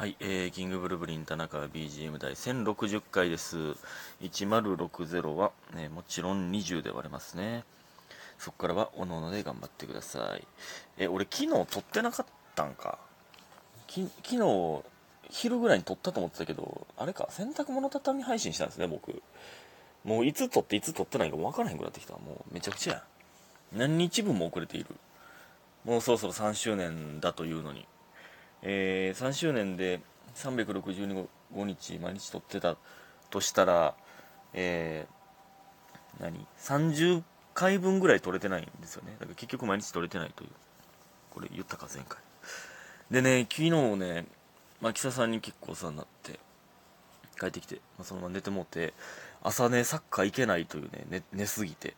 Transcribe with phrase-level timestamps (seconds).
[0.00, 3.58] はい、えー、キングブルブリン田中 BGM 第1060回です。
[4.22, 7.64] 1060は、ね、もちろん20で割れますね。
[8.38, 10.46] そこからはおのおので頑張ってください。
[10.96, 12.98] え、俺昨日撮ってなかったんか？
[13.86, 14.82] き昨日、
[15.28, 19.22] 昼ぐらいに撮ったと思ってたけど、あれか、洗濯物畳み配信したんですね、僕。
[20.04, 22.14] もういつ撮っていつ撮ってないか分からへんくなってきた。
[22.14, 23.02] もうめちゃくちゃや。
[23.74, 24.86] 何日分も遅れている。
[25.84, 27.86] もうそろそろ3周年だというのに。
[28.62, 30.00] えー、3周年で
[30.34, 32.76] 365日毎日撮ってた
[33.30, 33.94] としたら、
[34.52, 37.22] えー、何 ?30
[37.54, 39.12] 回分ぐらい撮れてないんですよね。
[39.18, 40.50] だから結局毎日撮れてないという。
[41.30, 42.18] これ言ったか前回。
[43.10, 44.26] でね、昨日ね、
[44.80, 46.38] 牧佐さんに結構お世話になって、
[47.38, 48.94] 帰ってきて、まあ、そのまま寝てもうて、
[49.42, 51.94] 朝ね、サッカー行けないというね、寝寝すぎて。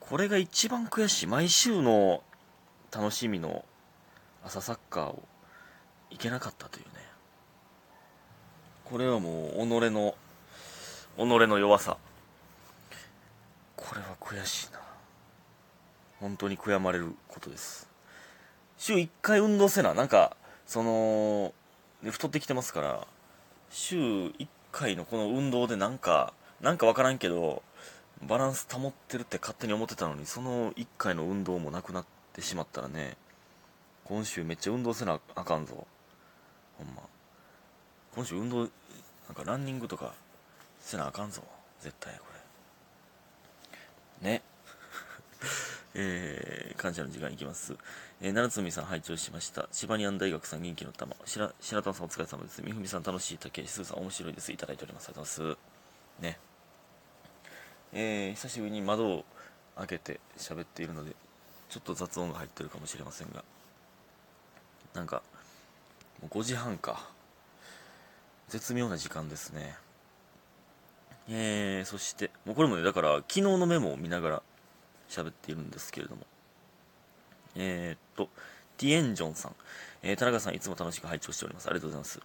[0.00, 1.26] これが一番悔しい。
[1.26, 2.22] 毎週の
[2.92, 3.64] 楽しみの
[4.44, 5.22] 朝サッカーを
[6.16, 6.90] いけなかったというね。
[8.86, 10.14] これはもう己の
[11.18, 11.98] 己の弱さ。
[13.76, 14.80] これは悔しいな。
[16.18, 17.90] 本当に悔やまれることです。
[18.78, 19.92] 週1回運動せな。
[19.92, 21.52] なんかその
[22.02, 23.06] 太ってきてますから
[23.68, 27.62] 週1回のこの運動でなんかなんか分からんけど
[28.26, 33.18] バランス保ってるって勝手に思ってたのにその1回の運動もなくなってしまったらね
[34.04, 35.86] 今週めっちゃ運動せなあかんぞ。
[38.16, 38.68] 今週運動なん
[39.34, 40.14] かランニングとか
[40.80, 41.42] せなあかんぞ
[41.80, 42.24] 絶対こ
[44.22, 44.42] れね
[45.94, 47.74] えー、感謝の時間いきます。
[48.20, 49.66] えー、七つみさん拝聴しました。
[49.72, 51.16] シバニアン大学さん元気の玉。
[51.24, 52.62] 白白玉さんお疲れ様です。
[52.62, 53.66] みふみさん楽しい竹。
[53.66, 54.52] すーさん面白いです。
[54.52, 55.04] いただいております。
[55.04, 55.58] ありがとうございま
[56.18, 56.22] す。
[56.22, 56.38] ね。
[57.92, 59.24] えー、久しぶりに窓を
[59.76, 61.14] 開けて喋っているので、
[61.70, 63.42] ちょっと雑音が入ってるかもしれませんが、
[64.92, 65.22] なんか、
[66.20, 67.15] もう5時半か。
[68.48, 69.76] 絶妙な時間ですね。
[71.28, 74.42] えー、そして、もうこれもね、だから、昨日のメモを見ながら
[75.08, 76.22] 喋っているんですけれども。
[77.56, 78.28] えー、っと、
[78.76, 79.54] ティエンジョンさん。
[80.02, 81.68] えー、田中さん、いつも楽しく拝聴しております。
[81.68, 82.20] ありがとうございます。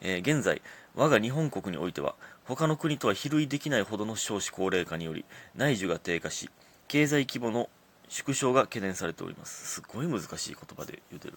[0.00, 0.62] えー、現在、
[0.94, 2.14] 我が日本国においては、
[2.44, 6.48] 他の国とは比類できないほどの少子高齢化により、内需が低下し、
[6.88, 7.68] 経済規模の
[8.08, 9.74] 縮小が懸念されております。
[9.74, 11.36] すごい難しい言葉で言うてる。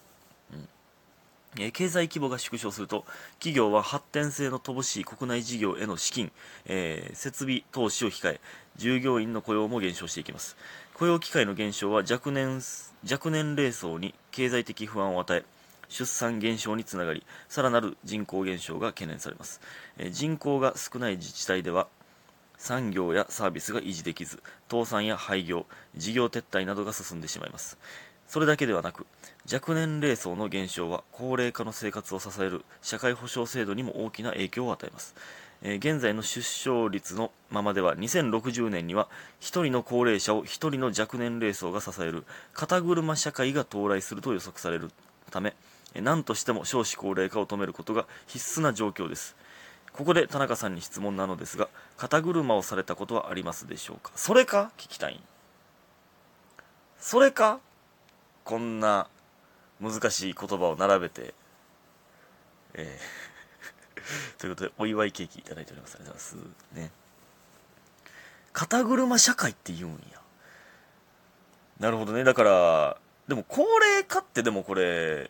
[1.58, 3.06] え経済規模が縮小すると
[3.40, 6.32] 企業は発展性の乏しい国内事業への資金、
[6.66, 8.40] えー設備投資を控え
[8.78, 10.56] 従業員の雇用も減少していきます。
[10.94, 12.62] 雇用機会の減少は若年
[13.10, 15.44] 若年齢層に経済的不安を与え
[15.88, 19.60] 出産減少につながりさらなる人口減少が懸念されます、
[19.98, 21.88] え人口が少ない自治体では
[22.58, 25.66] 産業やサービスが維持できず倒産や廃業
[25.96, 27.78] 事業撤退などが進んでしまいます。
[28.30, 29.08] それだけではなく
[29.52, 35.16] 若年齢層の減少は高齢化の生活を支える社会保障制度にも大きな影響を与えます、
[35.64, 39.10] えー現在の出生率のままでは2060年には
[39.42, 42.24] 1人の高齢者を1人の若年齢層が支える
[42.54, 44.92] 肩車社会が到来すると予測される
[45.32, 45.56] ため
[45.96, 49.36] えー何としても少子高齢化を止めることが必須な状況です。
[49.92, 51.68] ここで田中さんに質問なのですが
[51.98, 54.12] 肩車をされたことはありますでしょうか？
[54.16, 54.72] それか？
[54.78, 55.20] 聞きたい。
[57.00, 57.60] それか？
[58.50, 59.08] こんな
[59.80, 61.36] 難しい言葉を並べて、
[62.74, 65.98] えー ということで、お祝いケーキいただいております。
[65.98, 66.76] ありがとうございます。
[66.76, 66.92] ね。
[68.52, 70.20] 肩車社会って言うんや。
[71.80, 72.24] なるほどね。
[72.24, 75.30] だから、でも高齢化ってでもこれ、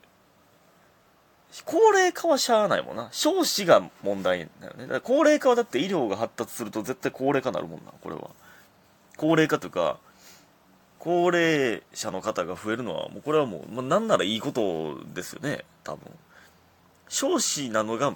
[1.66, 3.10] 高齢化はしゃあないもんな。
[3.12, 4.88] 少子が問題だよね。
[4.88, 8.30] だ高齢化はだって医療が発達すると絶対高齢化になるもんな、これは。
[9.18, 10.00] 高齢化というか、
[11.00, 16.12] 高齢者の方が増えるのは、もうこれはもう、まあ、なんならいいことですよね、多分。
[17.08, 18.16] 少子なのが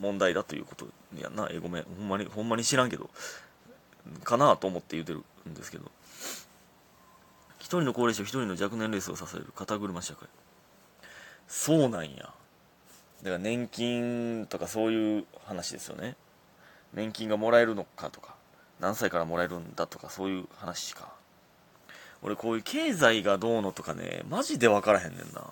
[0.00, 0.86] 問題だということ
[1.18, 1.48] やな。
[1.50, 1.82] え、ごめん。
[1.84, 3.10] ほんまに、ほんまに知らんけど、
[4.24, 5.90] かなと思って言うてるんですけど。
[7.58, 10.28] 一人の高齢者、一人の若年齢層を支える肩車社会。
[11.48, 12.32] そうなんや。
[13.22, 16.16] だから年金とかそういう話ですよね。
[16.92, 18.34] 年金がもらえるのかとか、
[18.80, 21.21] 何歳からもらえるんだとか、そういう話か。
[22.22, 25.42] 俺こういう経済がどうのとかね、マジで分からへんねんな。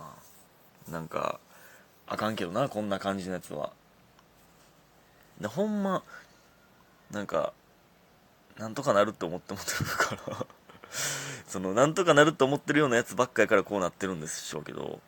[0.88, 1.40] なんか、
[2.06, 3.72] あかんけどな、こんな感じのやつは。
[5.40, 6.02] でほんま、
[7.10, 7.52] なんか、
[8.56, 10.46] なんとかなるって思って思ってるから、
[11.46, 15.00] その、なんとかなるって思ってるようなやつばっかりからこうなってるんでしょうけど、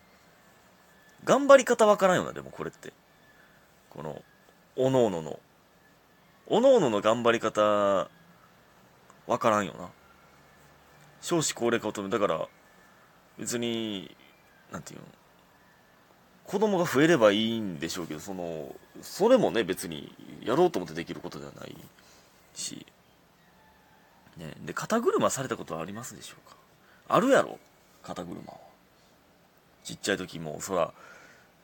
[1.25, 2.93] 頑張り方分からんよな、でもこれって。
[3.91, 4.23] この、
[4.75, 5.39] おのおのの、
[6.47, 8.09] おのおのの頑張り方、
[9.27, 9.91] 分からんよな。
[11.23, 12.47] 少子高齢化を止めだから
[13.39, 14.15] 別に
[14.71, 15.07] なんていうの
[16.45, 21.77] 子供が増えればいいんでしょうけどそのそれもね別にやろうと思ってできることではない
[22.55, 22.85] し、
[24.37, 26.57] ね、で肩車されたことはありますでしょうか？
[27.09, 27.59] あるやろ？
[28.03, 28.59] 肩車は。
[29.85, 30.93] ちっちゃい時もそら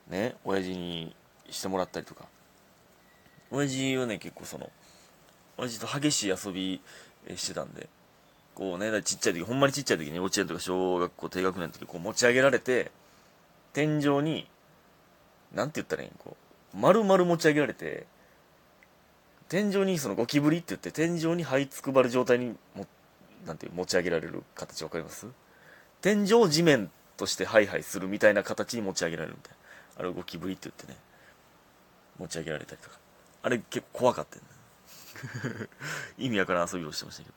[0.08, 1.14] ね親父に
[1.50, 2.24] してもらったりとか。
[3.50, 4.70] 親父はね結構その
[5.56, 6.80] 親父と激しい遊び
[7.34, 7.88] してたんで。
[8.58, 12.90] こうねちっちゃい時ほんまにちっちゃい時に幼稚園とか小学校低学年の時こう持ち上げられて
[13.72, 14.48] 天井に
[15.54, 16.12] なんて言ったらいいん？
[16.18, 16.36] こ
[16.74, 18.04] う丸々持ち上げられて
[19.48, 22.84] 天井にそのゴキブリって言って天井に這いつくばる状態にも
[23.46, 25.28] なんていう持ち上げられる形わかります？
[26.02, 29.56] 天井地面としてハイハイするみたいな形に持ち上げられるみたいな。
[30.00, 30.98] あれをゴキブリって言ってね
[32.18, 32.98] 持ち上げられたりとか。
[33.42, 35.68] あれ結構怖かったよね。
[36.18, 37.34] 意味わからん遊びをしてましたけど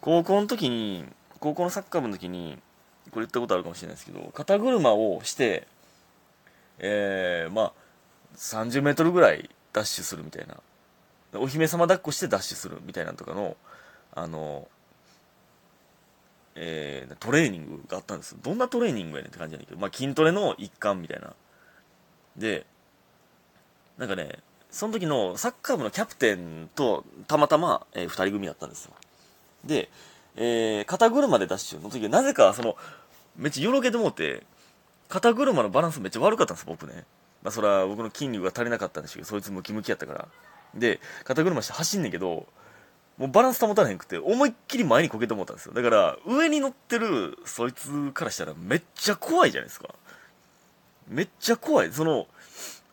[0.00, 1.04] 高校の時に
[1.40, 2.58] 高校のサッカー部の時に
[3.10, 5.66] これ言ったことあるかもしれないですけど肩車をして
[6.78, 7.72] えー、まあ
[8.36, 10.56] 30メートルぐらいダッシュするみたいな。
[11.34, 13.56] お姫様抱っこしてダッシュするみたいなとかの
[14.14, 14.66] あの
[16.56, 18.36] えー、トレーニングがあったんです。
[18.42, 21.32] どんなトレーニングやねんって感じなんだけど、まあ、筋トレの一環みたいな。
[22.36, 22.66] で
[23.98, 28.92] なんかねその時のサッカー部のキャプテンとたまたま、えー、2人組だったんですよ。
[29.64, 29.90] で、
[30.36, 32.76] えー、肩車でダッシュの時なぜかその
[33.36, 34.42] めっちゃよろけてもうて
[35.08, 37.04] 肩車のバランスめっちゃ悪かったんです僕ね。
[37.42, 40.28] まあそれは僕の筋肉が足りなかったんですけどそいつムキムキやったから。
[40.74, 42.46] で肩車して走んねんけど
[43.18, 45.74] もうバランス保たれへんくて思いっきり前にこけて思ったんですよ。
[45.74, 49.88] だから上に乗ってるそいつからしたらめっちゃ怖いじゃないですか。
[51.08, 51.92] めっちゃ怖い。
[51.92, 52.28] その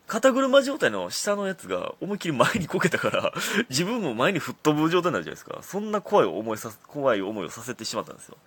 [0.08, 3.32] 肩車状態の下のやつが思いっきり前にこけたから
[3.68, 5.62] 自分も前に吹っ飛ぶ状態になるじゃないですか。
[5.62, 8.38] そんな怖い思いさ怖い思いをさせてしまったんですよ。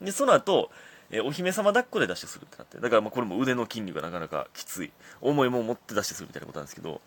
[0.00, 0.70] でその後
[1.10, 2.78] えお姫様抱っこでダッシュするってなって。
[2.78, 4.92] だからまあこれも腕の筋肉がなかなかきつい。
[5.20, 7.00] 重いもん持ってダッシュするみたいなことなんですけど。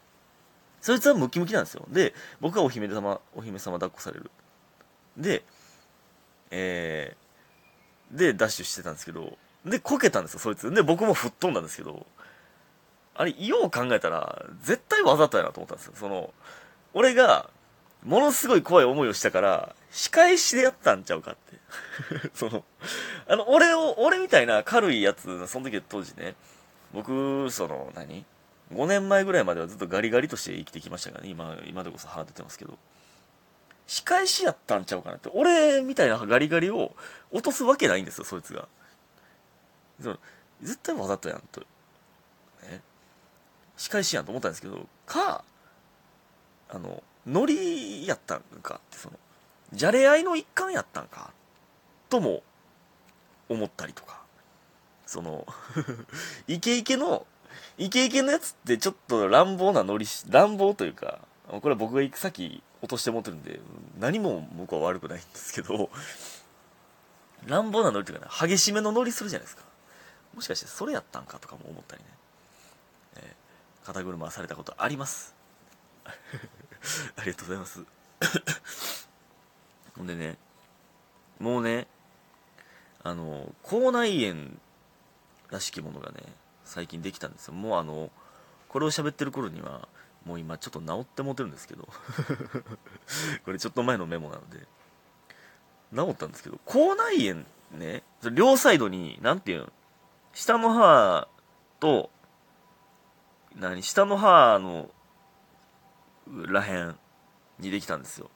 [0.82, 1.86] そいつはムキムキなんですよ。
[1.88, 4.30] で僕はお姫様お姫様抱っこされる。
[5.16, 5.46] で
[6.52, 9.38] えー、でダッシュしてたんですけど。
[9.66, 10.70] でこけたんですよそいつ。
[10.72, 12.06] で僕も吹っ飛んだんですけど。
[13.16, 15.94] あれよう考えたら絶対わざとやなと思ったんですよ。
[15.96, 16.34] その
[16.94, 17.50] 俺が
[18.04, 21.54] ものすごい怖い思いをしたから仕返しでやったんちゃうかって。
[22.34, 22.64] その
[23.28, 26.36] あの俺を俺みたいな軽いやつその時当時ね
[26.94, 28.26] 僕その何
[28.72, 31.30] ？5年前ぐらいまではずっとガリガリとして生きてきましたからね。
[31.30, 32.78] 今今でこそ歯出てますけど。
[33.86, 35.30] 仕返しやったんちゃうかなって。
[35.34, 36.96] 俺みたいなガリガリを
[37.32, 38.68] 落とすわけないんですよそいつが。
[40.02, 40.20] その
[40.62, 41.62] 絶対わざとやんと。
[43.78, 45.44] 仕返しやんと思ったんですけどか
[46.70, 49.18] あのノリやったんかってその
[49.74, 51.32] じゃれ合いの一環やったんか
[52.10, 52.44] とも
[53.50, 54.22] 思ったりとか
[55.06, 55.46] その
[56.48, 57.26] イケイケの
[57.78, 63.60] イケイケのやつってちょっと乱暴なノリし乱暴というかこれは僕が行く先落として持ってるんで
[64.00, 65.90] 何も僕は悪くないんですけど
[67.46, 69.64] 乱暴なノリというかね激しめのノリするじゃないですか。
[70.34, 72.10] もしかしてそれやったんかとかも思ったりね、
[73.84, 75.36] 肩車されたことあります？
[77.16, 77.84] ありがとうございます。
[79.98, 80.38] ほんでね
[81.40, 81.88] もうね
[83.04, 84.52] あの口内炎
[85.50, 86.24] らしきものがね
[86.64, 87.54] 最近できたんですよ。
[87.54, 88.10] もうあの
[88.70, 89.88] これを喋ってる頃には
[90.26, 91.88] もう今ちょっと治ってもてるんですけど。
[93.46, 94.66] これちょっと前のメモなので。
[95.96, 99.72] 治ったんですけど口内炎ね両サイドに何ていうの
[100.34, 101.28] 下の歯
[101.80, 102.10] と
[103.58, 104.90] 何下の歯の
[106.48, 106.96] らへん
[107.60, 108.30] にできたんですよ。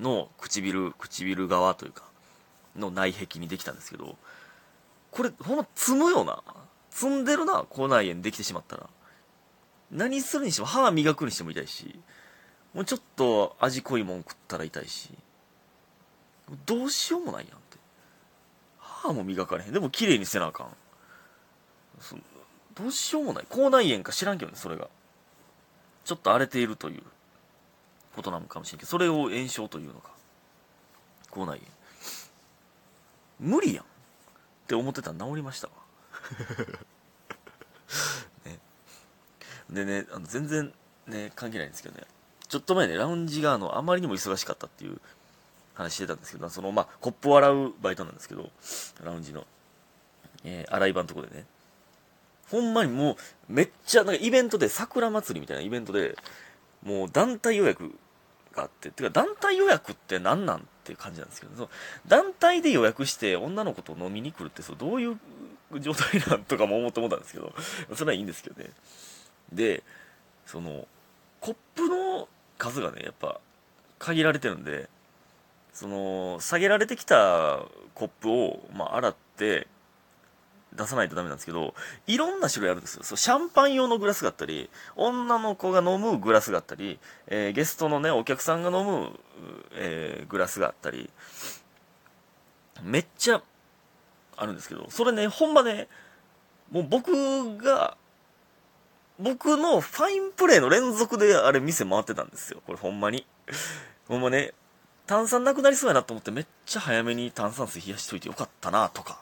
[0.00, 2.04] の唇唇側というか
[2.76, 4.16] の内壁にできたんですけど
[5.10, 6.42] これほんま積むよな
[6.90, 8.88] 積んでるな口内炎できてしまったら。
[9.90, 12.00] 何するにしても歯磨くにしても痛いし
[12.72, 15.10] もうちょっと味濃いもん食ったら痛いし
[16.64, 17.76] どうしようもないやんって。
[18.78, 19.72] 歯も磨かれへん。
[19.72, 20.66] でも綺麗にせなあかん。
[22.74, 23.46] どうしようもない。
[23.48, 24.88] 口内炎か知らんけどねそれが。
[26.04, 27.02] ちょっと荒れているという
[28.16, 30.10] ことなのかもしれんけどそれを炎症というのか。
[31.30, 31.60] 口内
[33.40, 33.54] 炎。
[33.54, 33.84] 無理やん。
[33.84, 33.86] っ
[34.66, 35.72] て思ってたら治りましたわ。
[38.46, 38.58] ね、
[39.70, 40.72] でねあの全然
[41.06, 42.06] ね関係ないんですけどね。
[42.48, 45.00] ちょっと前ねラウンジがあのあまりにも忙しかったっていう
[45.74, 48.50] 話してたんですけどそのまあコップを洗うバイトなんですけど
[49.02, 49.46] ラウンジの、
[50.44, 51.46] えー、洗い場のとこでね。
[52.52, 53.16] ほんまにもう
[53.48, 56.16] めっちゃなんかイベントで桜祭りみたいなイベントで
[56.84, 57.94] もう団体予約
[58.54, 61.70] があっててか団体予約って何なんっていう感じなんですけどその
[62.06, 65.18] 団体で予約して女の子と飲みに来るってそうどういう
[65.80, 67.54] 状態なんとかも思って思ったんですけど
[67.96, 68.70] それはいいんですけどね。
[69.50, 69.82] で
[70.44, 70.86] その
[71.40, 72.28] コップの
[72.58, 73.40] 数がねやっぱ
[73.98, 74.90] 限られてるんで
[75.72, 79.66] その下げられてきたコップを、まあ、洗って
[80.76, 81.74] 出さないとダメなんですけど
[82.06, 83.02] いろんな種類あるんですよ。
[83.02, 89.18] そうシャンパン用のグラスがあったり女の子が飲むグラスがあったり、えー、ゲストのねお客さんが飲む、
[89.74, 91.10] えー、グラスがあったり
[92.82, 93.42] めっちゃ
[94.36, 95.88] あるんですけどそれねほんまね
[96.70, 97.96] もう僕が
[99.18, 102.62] 僕のファインプレーの連続であれ店回ってたんですよ。
[102.66, 103.26] これほんまに。
[104.08, 104.52] ほんまね
[105.06, 109.21] 炭酸なくなりそうやなと思ってめっちゃ早めに炭酸水冷やしといてよかったなとか。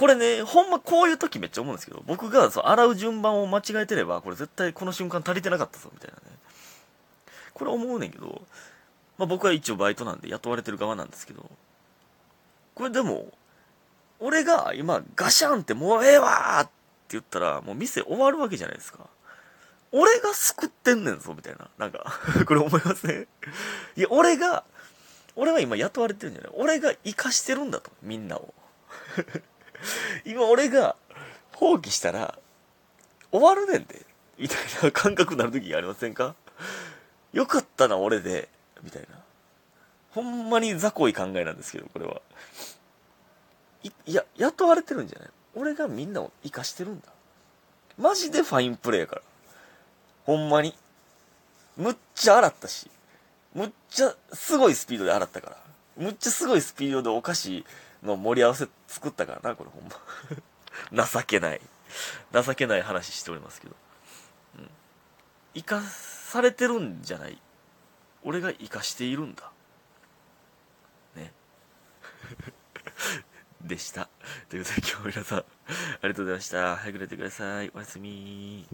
[0.00, 6.38] これね、ほんまこういう時めっちゃ思うんですけど、僕がそう洗う順番を間違えてれば、これ絶対この瞬間足りてなかったぞ、みたいなね。
[7.52, 8.40] これ思うねんけど、
[9.18, 11.44] まあ僕は一応バイトなんで雇われてる側なんですけど、
[12.74, 13.30] これでも、
[14.20, 16.70] 俺が今ガシャンってもうええわって
[17.10, 19.00] 言ったら、もう店終わるわけじゃないですか。
[19.92, 21.68] 俺が救ってんねんぞ、みたいな。
[21.76, 23.26] なんか これ思いますね。
[23.96, 24.64] いや、俺が、
[25.36, 28.54] 俺は今雇われてるんじゃない俺が生かしてるんだと、みんなを。
[30.24, 30.96] 今俺が
[31.54, 32.38] 放棄したら
[33.30, 34.04] 終わるねんで、
[34.38, 36.34] みたいな 感覚になる時ありませんか？
[37.32, 38.48] よかったな、俺で、
[38.82, 39.08] みたいな。
[40.12, 42.20] ほんまに雑魚い考えなんですけど、これは。
[43.84, 45.30] い、いや、雇われてるんじゃない？
[45.54, 47.06] 俺がみんなを生かしてるんだ。
[47.98, 49.22] マジでファインプレーやから。
[50.24, 50.76] ほんまに。
[51.76, 52.90] むっちゃ洗ったし。
[53.54, 55.56] むっちゃすごいスピードで洗ったから。
[56.00, 57.64] むっちゃすごいスピードでお菓子
[58.02, 59.88] の盛り合わせ作ったからな、これほん
[60.94, 61.06] ま。
[61.06, 61.60] 情けない。
[62.32, 63.76] 情けない話しておりますけど。
[64.58, 64.70] うん。
[65.54, 67.40] 生かされてるんじゃない？
[68.22, 69.50] 俺が生かしているんだ。
[71.16, 71.32] ね。
[73.60, 74.08] でした。
[74.48, 75.44] ということで今日も皆さん、あ
[76.04, 76.76] りがとうございました。
[76.76, 77.70] 早く寝てください。
[77.74, 78.66] おやすみ